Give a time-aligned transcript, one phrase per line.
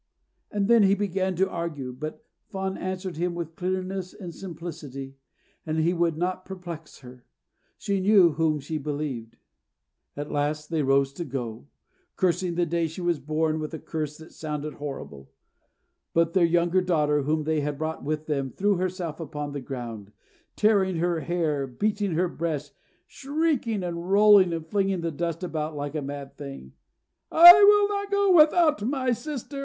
[0.49, 5.15] And then he began to argue, but Fawn answered him with clearness and simplicity,
[5.63, 7.23] and he could not perplex her.
[7.77, 9.37] She knew Whom she believed.
[10.17, 11.67] At last they rose to go,
[12.15, 15.29] cursing the day she was born with a curse that sounded horrible.
[16.15, 20.13] But their younger daughter, whom they had brought with them, threw herself upon the ground,
[20.55, 22.73] tearing her hair, beating her breast,
[23.05, 26.73] shrieking and rolling and flinging the dust about like a mad thing.
[27.31, 29.59] "I will not go without my sister!